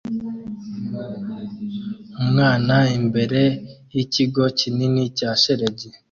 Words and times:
Umwana 2.21 2.75
imbere 2.99 3.41
yikigo 3.93 4.43
kinini 4.59 5.01
cya 5.17 5.31
shelegi 5.41 5.87